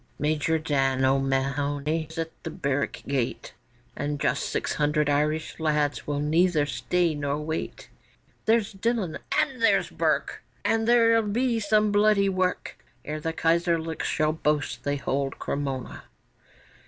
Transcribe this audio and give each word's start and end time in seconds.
Major 0.17 0.57
Dan 0.57 1.05
O'Mahony 1.05 2.07
is 2.09 2.17
at 2.17 2.31
the 2.41 2.49
barrack 2.49 3.03
gate, 3.07 3.53
And 3.95 4.19
just 4.19 4.49
six 4.49 4.73
hundred 4.73 5.11
Irish 5.11 5.59
lads 5.59 6.07
will 6.07 6.19
neither 6.19 6.65
stay 6.65 7.13
nor 7.13 7.37
wait; 7.37 7.87
There's 8.47 8.73
Dillon 8.73 9.19
and 9.37 9.61
there's 9.61 9.91
Burke, 9.91 10.41
And 10.65 10.87
there'll 10.87 11.21
be 11.21 11.59
some 11.59 11.91
bloody 11.91 12.29
work 12.29 12.79
Ere 13.05 13.19
the 13.19 13.31
Kaiserlics 13.31 14.07
shall 14.07 14.33
boast 14.33 14.81
they 14.85 14.95
hold 14.95 15.37
Cremona. 15.37 16.05